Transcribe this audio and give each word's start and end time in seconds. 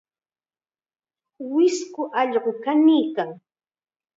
Wisku 1.53 2.03
allqu 2.21 2.51
kanikuykan. 2.63 3.29